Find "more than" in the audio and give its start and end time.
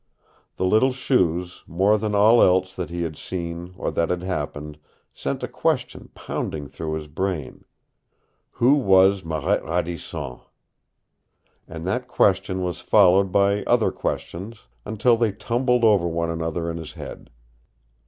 1.67-2.15